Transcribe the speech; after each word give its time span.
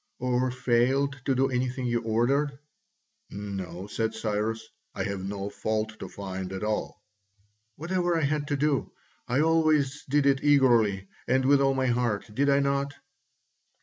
"Or 0.17 0.49
failed 0.49 1.21
to 1.25 1.35
do 1.35 1.51
anything 1.51 1.85
you 1.85 2.01
ordered?" 2.01 2.57
"No," 3.29 3.85
said 3.85 4.15
Cyrus, 4.15 4.67
"I 4.95 5.03
have 5.03 5.23
no 5.23 5.47
fault 5.51 5.99
to 5.99 6.09
find 6.09 6.51
at 6.53 6.63
all." 6.63 6.99
"Whatever 7.75 8.17
I 8.17 8.23
had 8.23 8.47
to 8.47 8.57
do, 8.57 8.91
I 9.27 9.41
always 9.41 10.03
did 10.09 10.25
it 10.25 10.43
eagerly 10.43 11.07
and 11.27 11.45
with 11.45 11.61
all 11.61 11.75
my 11.75 11.85
heart, 11.85 12.33
did 12.33 12.49
I 12.49 12.59
not?" 12.61 12.95